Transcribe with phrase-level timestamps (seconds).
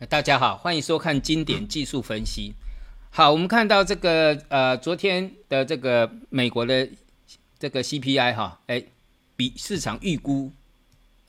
[0.00, 2.52] 大家好，欢迎收看经典技术分析。
[3.10, 6.90] 好，我们看到这个呃，昨天的这个美国的
[7.60, 8.84] 这个 CPI 哈，哎，
[9.36, 10.52] 比市场预估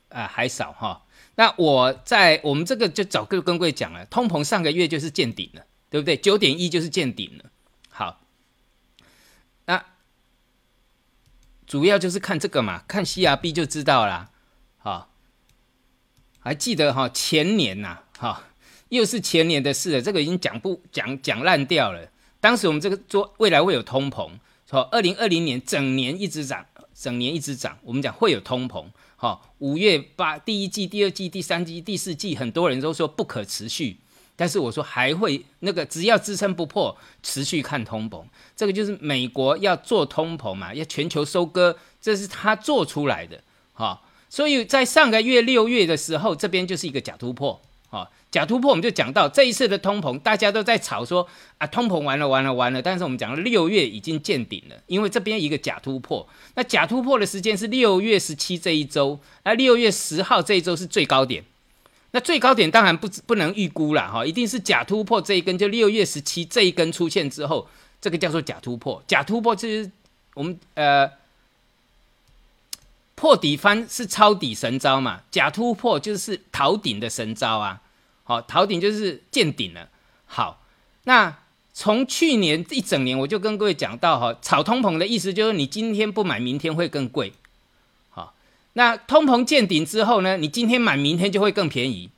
[0.08, 1.04] 啊还少哈。
[1.36, 6.16] 那我在我们这个就早跟各位讲了，通膨上个月就是见顶了，对不对？
[6.16, 7.44] 九点一就是见顶了。
[7.88, 8.20] 好，
[9.66, 9.82] 那
[11.66, 14.30] 主要就是看这个嘛，看 CRB 就知道啦。
[14.78, 15.08] 好，
[16.40, 18.42] 还记得哈前年呐，哈。
[18.96, 22.10] 又是前年的事了，这个已经讲不讲讲烂掉了。
[22.40, 24.30] 当时我们这个做未来会有通膨，
[24.68, 27.78] 好，二零二零年整年一直涨，整年一直涨。
[27.82, 28.84] 我们讲会有通膨，
[29.16, 33.96] 好，五月八第一季、第二季、第三季、第四季，很多人都说不可持续，
[34.36, 38.22] 但是我说还会那个，只要支撑不破，持续看通膨。
[38.54, 47.60] 这个就是美国要做通膨嘛，要全球收割，这是他做出来的，好，所以在上个月六月的时候，这边就是一个假突破。
[47.88, 51.26] 好假突破，我们就讲到这一次的通膨，大家都在吵说
[51.56, 52.82] 啊，通膨完了完了完了。
[52.82, 61.42] 但是我们讲六月已经见顶了，因为这边一个假突破，那假突破的时间是六月十七这一周，那六月十号这一周是最高点。
[62.10, 67.66] 那最高点当然不不能预估了哈，一定是假突破这一根，就六月十七这一根出现之后，
[68.02, 69.02] 这个叫做假突破。
[69.06, 69.90] 假突破就是
[70.34, 71.10] 我们呃
[73.14, 77.80] 破底翻是抄底神招嘛，假突破就是逃顶的神招啊。
[78.28, 79.88] 好，逃顶就是见顶了。
[80.24, 80.60] 好，
[81.04, 81.38] 那
[81.72, 87.32] 从去年一整年，我就跟各位讲到哈，炒通膨的意思就是你今天不买，明天会更贵。
[88.10, 88.34] 好，
[88.72, 92.10] 那通膨见顶之后呢，你今天买，明天就会更便宜，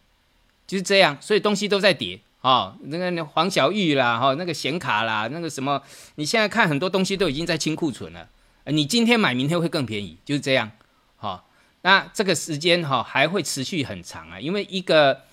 [0.66, 1.18] 就是这样。
[1.20, 5.82] 所以东西都在跌啊，那个黄小玉啦，哈，那个显卡啦，那个什么，
[6.14, 8.30] 你现在看很多东西都已经在清库存了。
[8.64, 10.70] 你今天买，明天会更便宜，就是这样。
[11.16, 11.46] 好，
[11.82, 15.27] 那这个时间哈还会持续很长啊，因为一个。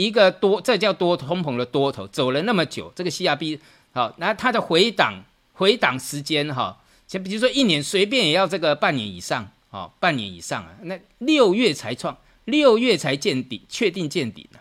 [0.00, 3.60] 一个多，这叫多通膨的多头走了那么久，这个 C R B
[3.92, 12.16] 好，那它的回档回档时间哈，像比如说一年随便也要这个半年以上，哦，半年以上啊，那六月才创，
[12.46, 14.60] 六月才见底，确定见底呢，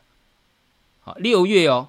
[0.99, 1.87] 好，六月哦，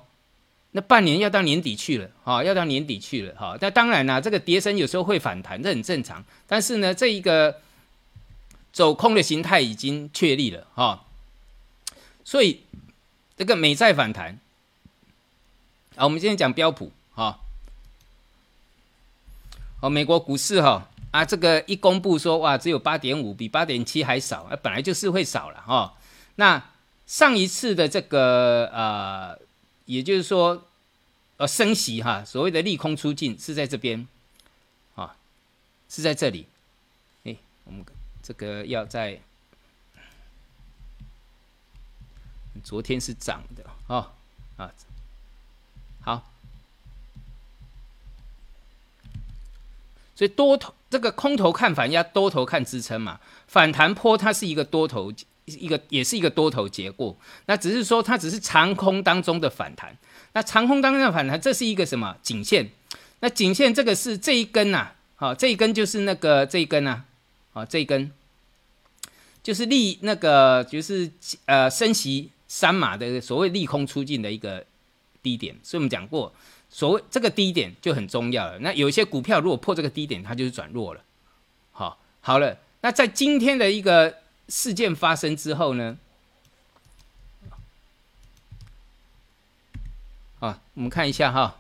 [0.71, 7.56] 那半年要到年底去了，哈，要到年底去了，哈，那当然啦，这个跌升有时候会反弹，这很正常，但是呢，这一个
[8.72, 11.05] 走空的形态已经确立了，哈，
[12.22, 12.60] 所以。
[13.41, 14.39] 这个美债反弹，
[15.97, 17.41] 好，我们今天讲标普哈，
[19.81, 25.95] 哦，美国股市哈啊，这个一公布说哇，只有八点五，比八点七还少，啊，本来就是会少了哈。
[26.34, 26.62] 那
[27.06, 29.39] 上一次的这个呃，
[29.87, 30.67] 也就是说
[31.39, 34.07] 呃升息哈，所谓的利空出尽是在这边
[34.97, 35.17] 啊，
[35.89, 36.45] 是在这里，
[37.25, 37.34] 哎，
[37.65, 37.83] 我们
[38.22, 39.19] 这个要在。
[42.62, 44.11] 昨天是涨的哦，
[44.56, 44.71] 啊，
[46.03, 46.31] 好，
[50.15, 53.21] 所以多头这个空头看反压，多头看支撑嘛。
[53.47, 55.12] 反弹坡它是一个多头，
[55.47, 57.16] 一个也是一个多头结果。
[57.47, 59.97] 那只是说它只是长空当中的反弹。
[60.33, 62.71] 那长空当中的反弹，这是一个什么颈线？
[63.21, 67.05] 那颈线这个是这一根呐，好，这一根就是那个这一根呐，
[67.53, 68.12] 好，这一根
[69.43, 71.10] 就是利那个就是
[71.47, 72.31] 呃升息。
[72.50, 74.66] 三码的所谓利空出尽的一个
[75.22, 76.34] 低点，所以我们讲过，
[76.69, 78.59] 所谓这个低点就很重要了。
[78.59, 81.00] 那有一些股票如果破这个低点，它就是转弱了。
[81.71, 84.16] 好，好了，那在今天的一个
[84.49, 85.97] 事件发生之后呢？
[90.41, 91.56] 啊，我们看一下哈。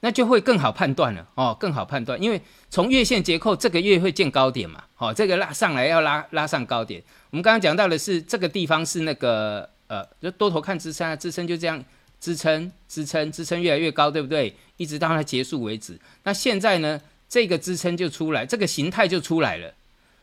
[0.00, 2.40] 那就会更好判断了哦，更好判断，因为
[2.70, 7.02] 从月线结构这个月会见高点嘛，好，这个拉上来要拉拉上高点。
[7.30, 11.84] 我们刚刚讲到的是这个地方是那个呃，就多头看支撑啊，支撑就这样
[12.18, 14.56] 支撑支撑支撑越来越高，对不对？
[14.78, 15.98] 一直到它结束为止。
[16.22, 19.74] 那现在呢，这个支撑就出来，这个形态就出来了，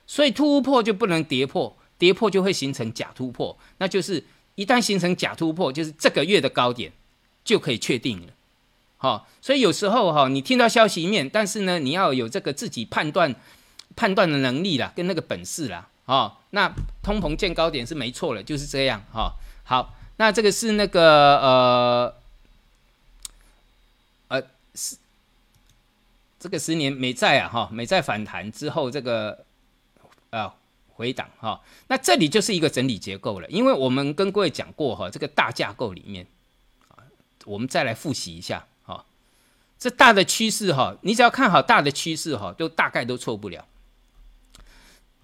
[0.07, 4.23] 所以突破就不能跌破，跌破就会形成假突破，那就是
[4.55, 6.91] 一旦形成假突破，就是这个月的高点
[7.44, 8.33] 就可以确定了。
[8.99, 13.35] 好，所以有时候哈，你听到消息一面，但是呢，你要有这个自己判断
[13.95, 16.73] 判断的能力啦，跟那个本事啦，哦，那
[17.03, 19.33] 通膨见高点是没错了，就是这样哈。
[19.63, 22.15] 好，那这个是那个呃
[24.29, 24.41] 呃
[24.73, 24.97] 是
[26.39, 29.45] 这个十年美债啊哈，美债反弹之后这个
[30.31, 30.55] 啊
[30.95, 36.25] 回档哈，那这里就是一个整理结构了，因为我们跟各位讲过哈，这个大架构里面，
[37.45, 38.65] 我们再来复习一下。
[39.79, 43.65] 这大的趋势哈，你只要看好大的趋势哈，都大概都错不了。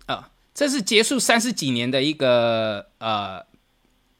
[0.05, 3.43] 啊，这是结束三十几年的一个呃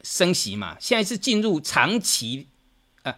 [0.01, 2.47] 升息嘛，现在是进入长期，
[3.03, 3.13] 呃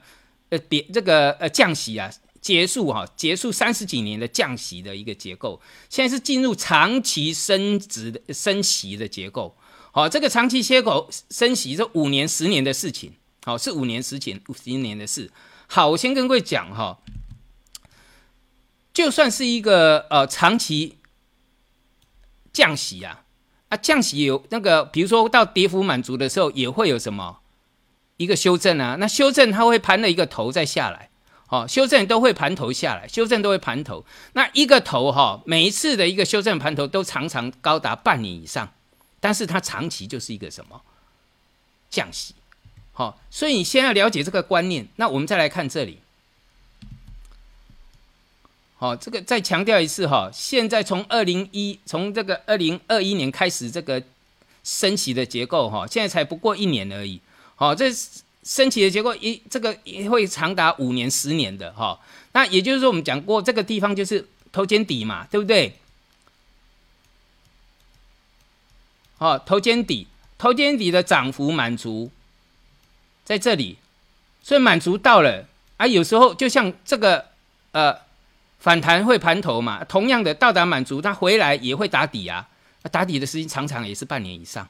[0.50, 9.56] 呃，别这个呃降息啊，结束哈，结束三十几年的降息的一个结构，现在是进入长期升值的升息的结构。
[9.91, 13.13] 好，这个长期切口升息是五年、十年的事情，
[13.45, 15.31] 好，是五年、十年、五十年的事。
[15.68, 16.97] 好，我先跟各位讲哈，
[18.92, 20.97] 就算是一个呃长期
[22.51, 23.21] 降息啊。
[23.69, 27.39] 啊，降息有那个，比如说到跌幅满足的时候，也会有什么
[28.18, 28.95] 一个修正啊？
[29.00, 31.12] 那修正它会盘了一个头再下来，
[31.50, 34.03] 哦，修正都会盘头下来，修正都会盘头。
[34.33, 38.74] 那一个头哈，每一次的一个修正盘头都常常高达半年以上，
[39.19, 40.81] 但是它长期就是一个什么
[41.92, 42.33] 降息？
[42.97, 44.88] 好，所以你先要了解这个观念。
[44.95, 46.00] 那我们再来看这里。
[48.77, 54.01] 好，这个再强调一次哈，现在从二零一从这个二零二一年开始这个
[54.63, 57.19] 升息的结构哈，现在才不过一年而已。
[57.56, 57.92] 好，这
[58.44, 62.00] 升息的结构一这个也会长达五年、十年的哈。
[62.31, 65.74] 那也就是说，我们讲过这个地方就是头肩底嘛，对不对？
[69.18, 70.07] 好，头肩底，
[70.38, 72.09] 头肩底的涨幅满足
[73.25, 73.77] 在这里，
[74.42, 75.45] 所以满足到了
[75.75, 75.86] 啊。
[75.86, 77.25] 有时候就像这个
[77.74, 78.06] 呃。
[78.57, 79.83] 反弹会盘头嘛？
[79.83, 82.48] 同样的到达满足，它回来也会打底啊。
[82.89, 84.68] 打底的时间常常也是半年以上。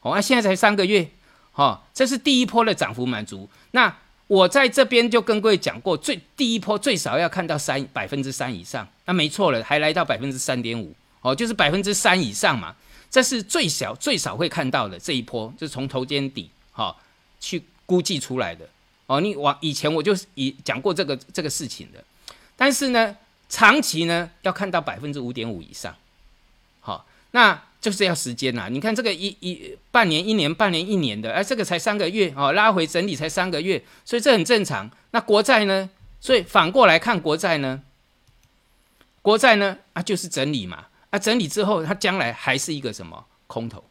[0.00, 1.08] 哦，那现在才三个月，
[1.52, 3.48] 哦，这是第一波的涨幅满足。
[3.70, 8.88] 那我在这边就跟各位讲过，最第一波最少要看到三百分之三以上。
[9.04, 12.74] 那没错了，还来到百分之三点五，哦，就是百分之三以上嘛。
[13.08, 16.96] 这是最小最少会看到的这一波，就是从头肩底哈
[17.38, 18.68] 去估计出来的。
[19.06, 22.04] 哦，你往以前我就是以讲过这个这个事情的，
[22.56, 23.16] 但是呢。
[23.48, 25.94] 长期呢，要看到百分之五点五以上，
[26.80, 28.68] 好，那就是要时间啦。
[28.68, 34.90] 你看这个一一半年、一年、半年、一年的，哎，这个才三个月，哦，拉回整理才三个月，所以这很正常。
[35.12, 35.88] 那国债呢？
[36.20, 37.80] 所以反过来看国债呢，
[39.22, 43.84] 国债呢啊，就是整理嘛，啊，整理之后它将来还是一个什么空头，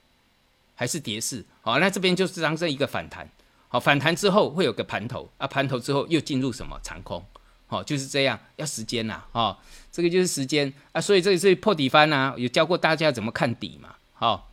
[0.75, 3.29] 还是跌势，好，那这边就是当成一个反弹，
[3.75, 7.21] 好，反弹之后会有个盘头，啊，盘头之后又进入什么长空。
[7.67, 9.59] 好，就是这样，要时间呐，哈，
[9.91, 14.49] 这个就是时间啊，所以这里是破底翻呐，有教过大家怎么看底嘛，好，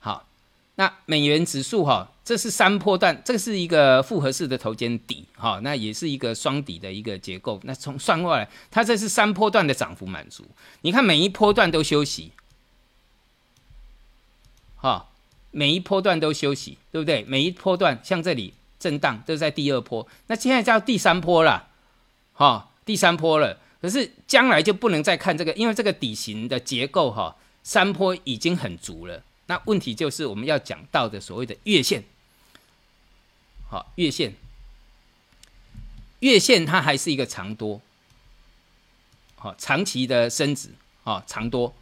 [0.00, 0.26] 好，
[0.74, 10.44] 那美元指数哈，这是三波段，这是一个复合式的头肩底，哈，那也是一个双底的一个结构，那从算过来，它这是三波段的涨幅满足，
[10.80, 12.32] 你看每一波段都休息，
[14.74, 15.09] 哈，
[15.50, 17.24] 每一波段都休息，对不对？
[17.24, 21.68] 每一波段像这里震荡都在第二波，那现在叫第三波了。
[22.32, 29.22] 哈，第三波了，可是将来就不能再看这个，因为这个底型的结构哈，三波已经很足了。
[29.46, 32.02] 那问题就是我们要讲到的所谓的月线，
[33.68, 34.34] 好，月线，
[36.20, 37.82] 月线它还是一个长多，
[39.34, 40.70] 好，长期的升值，
[41.04, 41.74] 啊，长多，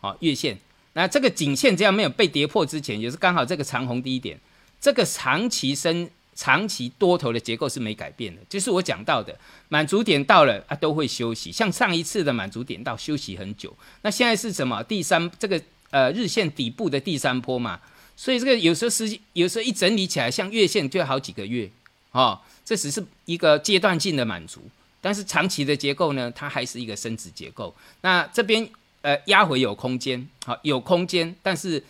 [0.00, 0.58] 好，月线，
[0.98, 4.36] 那这个颈线只要没有被跌破之前，也是刚好这个长红低点，
[4.80, 6.10] 这个长期升。
[6.40, 9.36] 长期多头的结构是没改变的，就是我讲到的
[9.70, 11.50] 满足点到了啊，都会休息。
[11.50, 14.80] 像上一次的满足点到休息很久，那现在是什么？
[14.84, 15.60] 第三这个
[15.90, 17.80] 呃日线底部的第三波嘛，
[18.16, 21.68] 所以这个有时候是有时候一整理起来，像月线就好几个月
[22.12, 24.62] 哦，这只是一个阶段性的满足，
[25.00, 27.74] 但是长期的结构呢，它还是一个升值结构。
[28.02, 28.70] 那这边
[29.08, 31.82] 呃压回有空间，好有空间，但是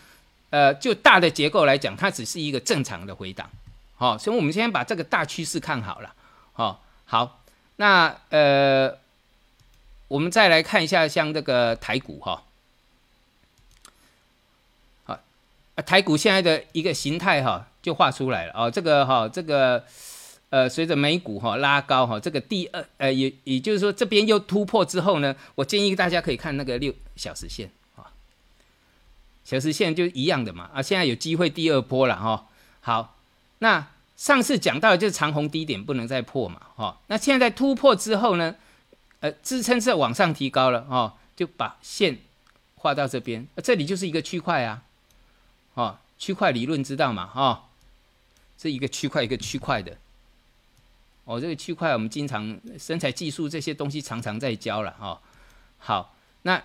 [0.50, 3.50] 呃就大的结构来讲，它只是一个正常的回档。
[3.96, 6.14] 好，所以我们先把这个大趋势看好了。
[6.52, 7.40] 好，好，
[7.74, 8.96] 那呃，
[10.06, 12.44] 我们再来看一下像这个台股哈。
[15.02, 15.18] 好，
[15.84, 18.70] 台股现在的一个形态哈，就画出来了哦。
[18.70, 19.84] 这个哈，这个
[20.50, 28.12] 呃，随着美股哈拉高哈，这个第二呃，也也就是说这边又突破之后呢，我建议大家可以看那个六小时线啊，
[29.44, 32.46] 小时线就一样的嘛啊，现在有机会第二波了哈。
[32.80, 33.14] 好。
[33.60, 37.00] 那上次讲到的就是长虹低点不能再破嘛，哈。
[37.08, 38.54] 那现在突破之后呢，
[39.18, 42.18] 呃，支撑是往上提高了，哦，就把线
[42.76, 44.84] 画到这边，这里就是一个区块啊，
[45.74, 47.68] 哦，区块理论知道嘛，哈，
[48.56, 49.96] 这一个区块一个区块的，
[51.28, 55.20] 哦，这个区块我们经常生产技术这些东西常常在教了，哈。
[55.76, 56.60] 好，那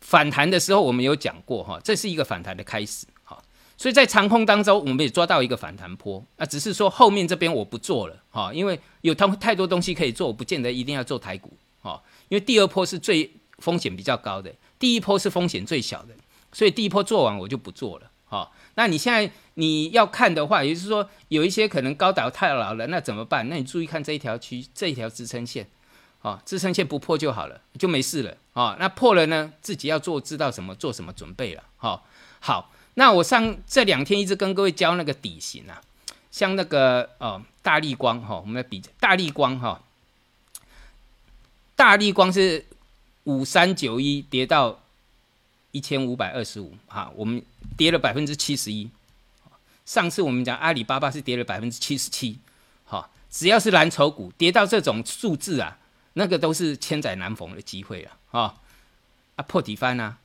[0.00, 3.36] 反弹的时候我们有讲过，哈，这是一个反弹的开始哈。
[3.76, 11.52] 所以在长空当中，我们也抓到一个反弹坡，那只是说后面这边我不做了，哈，因为有太太多东西可以做，我不见得一定要做台股，
[11.82, 16.14] 哈，因为第二波是最风险比较高的，第一波是风险最小的，
[16.52, 18.48] 所以第一波做完我就不做了，哈。
[18.76, 19.28] 那你现在
[19.60, 23.46] 你要看的话，也就是说有一些可能高岛太老了，那怎么办？
[23.50, 25.66] 那你注意看这一条区这一条支撑线，
[26.22, 28.76] 啊，支撑线不破就好了，就没事了啊。
[28.80, 31.62] 那破了呢，自己要做知道什么做什么准备了。
[31.76, 32.06] 好，
[32.40, 35.82] 好，那我上这两天一直跟各位教那个底型啊，
[36.30, 39.82] 像那个哦大力光哈，我们来比大力光哈，
[41.76, 42.64] 大力光是
[43.24, 44.80] 五三九一跌到。
[45.72, 47.40] 一千五百二十五，哈，我们
[47.76, 48.90] 跌了百分之七十一。
[49.90, 52.38] 上次我们讲阿里巴巴是跌了百分之七十七，
[52.84, 55.78] 哈，只要是蓝筹股跌到这种数字啊，
[56.12, 58.60] 那个都是千载难逢的机会了，哈，
[59.34, 60.18] 啊破底翻啊，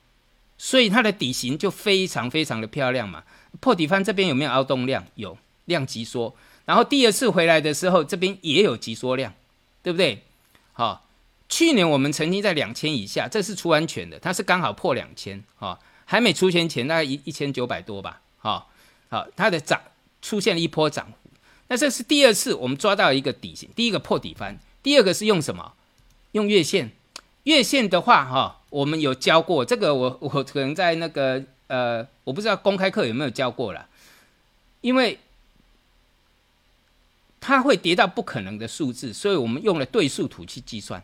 [0.56, 3.24] 所以它的底型就非常非常的漂亮嘛。
[3.58, 5.04] 破底翻这边有没有凹动量？
[5.16, 9.34] 有量急缩，然后第二次回来的时候，这边也有急缩量，
[9.82, 10.22] 对不对？
[10.74, 11.04] 好。
[11.48, 18.66] 去年我们曾经在两千以下，这是出安全的，它是刚好破两千啊，还没出钱前大概一一千九百多吧，哈，
[19.08, 19.80] 好，它的涨
[20.20, 21.30] 出现了一波涨幅，
[21.68, 25.74] 那这是第二次我们抓到一个底型，第一个破底翻，第二个是用什么？
[26.32, 26.90] 用月线，
[27.44, 33.88] 月线的话哈，我们有教过这个，我我可能在那个呃，我不知道公开课有没有教过了，
[34.80, 35.20] 因为
[37.40, 41.02] 它会跌到不可能的数字，所以我们用了对数图去计算。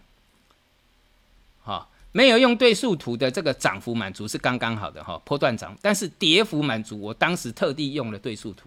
[1.63, 8.67] 好，没有用对数图的这个涨幅满足是刚刚好的哈，波段涨，但是跌幅满足，我当时特地用了对数图，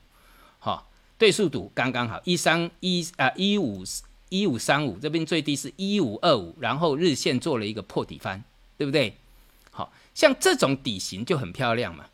[0.59, 0.83] 哈，
[1.17, 3.83] 对数图刚刚好，一三一啊一五
[4.29, 8.43] 一五三五这边最低是一五二五，然后日线做了一个破底翻，
[8.77, 9.15] 对不对？
[9.71, 12.05] 好像这种底型就很漂亮嘛，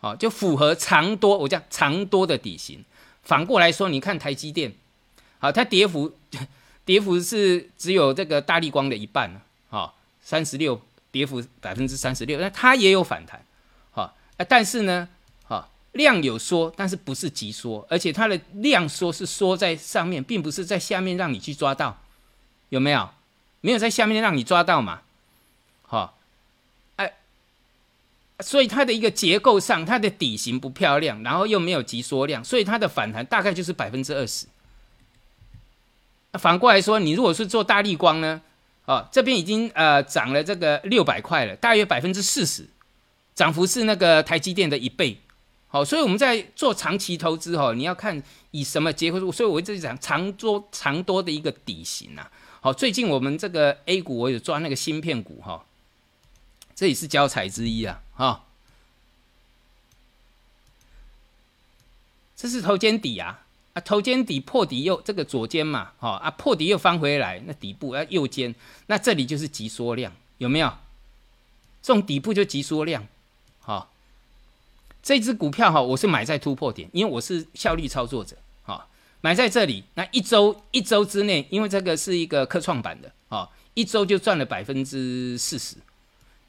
[0.00, 2.84] 好就符合长多，我讲长多的底型。
[3.22, 4.74] 反过来说，你看台积电，
[5.38, 6.12] 好，它跌幅。
[6.86, 9.40] 跌幅是只有这个大力光的一半呢，
[9.74, 13.44] 哈，三十六，跌幅百分之三十六，那它也有反弹，
[13.90, 14.14] 哈，
[14.46, 15.08] 但是呢，
[15.48, 22.00] 哈，量有缩，但是不是急缩，而且它的量缩是缩在上面，并不是在下面让你去抓到，
[22.68, 23.10] 有没有？
[23.62, 25.00] 没有在下面让你抓到嘛，
[25.82, 26.14] 哈，
[26.94, 27.14] 哎，
[28.38, 34.46] 所以它的一个结构上，它的底型不漂亮，然后又没有急缩量，所以它的反弹大概就是百分之二十。
[36.34, 38.42] 反过来说，你如果是做大力光呢，
[38.86, 42.68] 哦，这边已经呃涨了这个六百块了，大约百分之四十，
[43.34, 45.18] 涨幅是那个台积电的一倍，
[45.68, 55.64] 好，所以我们在做长期投资哈，你要看以什么结合，所以我一直讲长多长多的一个底型啊，好，最近我们这个 A 股我有抓那个芯片股哈，
[56.74, 58.44] 这也是教材之一啊，哈，
[62.36, 63.43] 这是头肩底啊。
[63.74, 68.54] 啊，头肩底破底又这个左肩嘛，哈啊破底又翻回来，那底部啊右肩，
[68.86, 70.72] 那这里就是急缩量，有没有？
[71.82, 73.06] 这种底部就急缩量，
[73.60, 73.90] 好，
[75.02, 78.86] 这只股票哈，我是买在突破点，因为我是效率操作者，哈，
[79.20, 85.76] 买在这里，那一周一周之内，因为这个是一个科创板的，啊，一周就赚了百分之四十，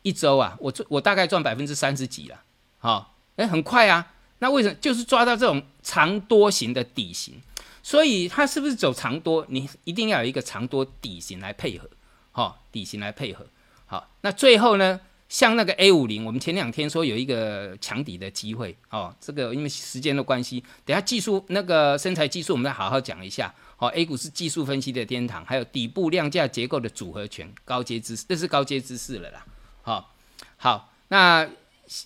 [0.03, 2.39] 一周啊，我我大概赚百分之三十几了，
[2.77, 4.13] 好，哎，很快啊。
[4.39, 7.35] 那为什么就是抓到这种长多型的底型？
[7.83, 9.45] 所以它是不是走长多？
[9.47, 11.87] 你一定要有一个长多底型来配合，
[12.31, 13.45] 哈，底型来配合。
[13.85, 14.99] 好，那最后呢，
[15.29, 23.53] 像那个 A 五零，我们前两天说有一个强底的机会，哦，这个因为时间的关系，等下技术那个身材技术，我们再好好讲一下。
[23.77, 29.45] 好，A 股是技术分析的天堂，还有底部量价结构的组合拳，高阶知识，这是高阶知识了啦。
[29.83, 30.15] 好，
[30.57, 31.47] 好，那。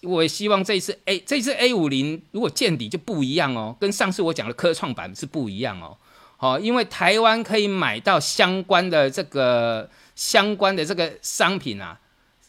[0.03, 5.97] 我也希望这一次 A 这次 A 五零如果见底就不一样哦，跟上次我讲的科创板是不一样哦。
[6.37, 11.99] 好，因为台湾可以买到相关的这个相关的这个商品啊，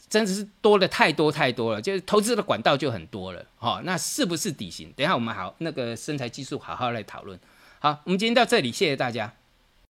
[0.09, 3.45] 真的是多的太多太多了，就是投资的管道就很多了。
[3.57, 4.93] 好，那是不是底薪？
[4.95, 7.37] 等下我们好那个身材技术好好来讨论。
[7.79, 9.33] 好，我们今天到这里，谢谢大家。